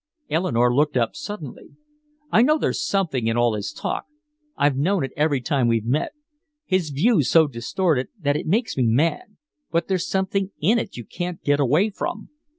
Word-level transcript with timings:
Eleanore 0.31 0.73
looked 0.75 0.97
up 0.97 1.15
suddenly. 1.15 1.75
"I 2.31 2.41
know 2.41 2.57
there's 2.57 2.83
something 2.83 3.27
in 3.27 3.37
all 3.37 3.53
his 3.53 3.71
talk, 3.71 4.05
I've 4.57 4.75
known 4.75 5.03
it 5.03 5.11
every 5.15 5.41
time 5.41 5.67
we've 5.67 5.85
met. 5.85 6.13
His 6.65 6.89
view's 6.89 7.29
so 7.29 7.45
distorted 7.45 8.07
it 8.25 8.47
makes 8.47 8.75
me 8.75 8.83
mad, 8.87 9.37
but 9.69 9.87
there's 9.87 10.07
something 10.07 10.49
in 10.59 10.79
it 10.79 10.97
you 10.97 11.05
can't 11.05 11.43
get 11.43 11.59
away 11.59 11.91
from. 11.91 12.29